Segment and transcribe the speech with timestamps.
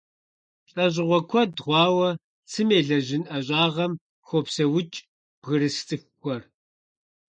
[0.71, 2.09] ЛӀэщӀыгъуэ куэд хъуауэ
[2.49, 3.93] цым елэжьын ӀэщӀагъэм
[4.27, 4.97] хопсэукӀ
[5.39, 6.41] бгырыс цӀыхухэр.